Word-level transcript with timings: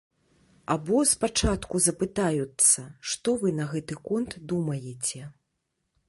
Або 0.75 1.01
спачатку 1.09 1.81
запытаюцца, 1.87 2.85
што 3.11 3.35
вы 3.43 3.53
на 3.59 3.65
гэты 3.73 3.93
конт 4.09 4.31
думаеце. 4.53 5.21